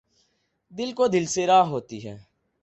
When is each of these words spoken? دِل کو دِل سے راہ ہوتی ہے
دِل 0.73 0.89
کو 0.97 1.05
دِل 1.13 1.25
سے 1.33 1.43
راہ 1.47 1.65
ہوتی 1.71 1.99
ہے 2.05 2.15